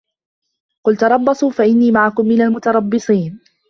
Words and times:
قُل 0.85 0.97
تَرَبَّصوا 0.97 1.49
فَإِنّي 1.51 1.91
مَعَكُم 1.91 2.25
مِنَ 2.25 2.41
المُتَرَبِّصينَ 2.41 3.39